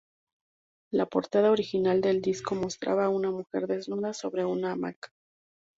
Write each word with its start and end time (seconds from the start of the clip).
La 0.91 1.05
portada 1.05 1.51
original 1.51 2.01
del 2.01 2.23
disco 2.23 2.55
mostraba 2.55 3.05
a 3.05 3.09
una 3.09 3.29
mujer 3.29 3.67
desnuda 3.67 4.13
sobre 4.15 4.43
una 4.45 4.71
hamaca. 4.71 5.11